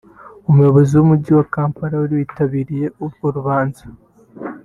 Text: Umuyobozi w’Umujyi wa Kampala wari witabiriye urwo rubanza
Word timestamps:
Umuyobozi 0.49 0.91
w’Umujyi 0.95 1.31
wa 1.39 1.45
Kampala 1.53 1.93
wari 2.01 2.13
witabiriye 2.19 2.87
urwo 3.03 3.27
rubanza 3.35 3.83